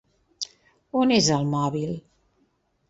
[1.03, 1.95] On és el mòbil?